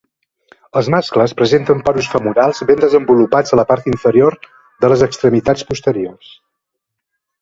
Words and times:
Els 0.79 0.87
mascles 0.93 1.35
presenten 1.41 1.83
porus 1.89 2.09
femorals 2.13 2.63
ben 2.71 2.81
desenvolupats 2.85 3.53
a 3.57 3.61
la 3.61 3.67
part 3.73 3.91
inferior 3.93 4.39
de 4.87 4.91
les 4.95 5.05
extremitats 5.11 5.69
posteriors. 5.73 6.33